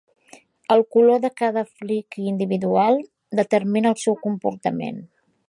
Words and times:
El 0.75 0.79
color 0.95 1.19
de 1.25 1.29
cada 1.41 1.63
flicky 1.73 2.23
individual 2.33 2.99
determina 3.43 3.93
el 3.93 4.01
seu 4.07 4.19
comportament. 4.27 5.01